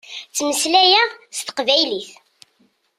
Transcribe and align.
Ttmeslayeɣ 0.31 1.09
s 1.37 1.39
teqbaylit. 1.41 2.09